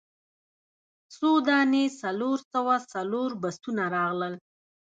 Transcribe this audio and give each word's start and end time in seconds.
څو 1.15 1.29
دانې 1.47 1.85
څلور 2.01 2.37
سوه 2.53 2.75
څلور 2.93 3.29
بسونه 3.41 3.83
راغلل. 3.95 4.33